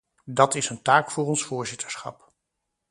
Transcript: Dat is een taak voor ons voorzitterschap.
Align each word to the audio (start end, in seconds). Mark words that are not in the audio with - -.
Dat 0.25 0.55
is 0.55 0.69
een 0.69 0.81
taak 0.81 1.11
voor 1.11 1.25
ons 1.25 1.43
voorzitterschap. 1.45 2.31